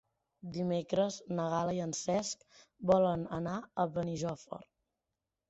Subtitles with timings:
[0.53, 2.41] Dimecres na Gal·la i en Cesc
[2.93, 4.61] volen anar a Benijòfar.